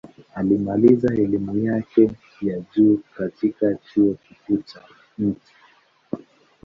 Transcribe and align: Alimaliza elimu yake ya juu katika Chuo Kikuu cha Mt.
Alimaliza 0.35 1.13
elimu 1.13 1.57
yake 1.65 2.11
ya 2.41 2.59
juu 2.75 2.99
katika 3.17 3.73
Chuo 3.75 4.13
Kikuu 4.27 4.57
cha 4.57 4.81
Mt. 5.17 5.37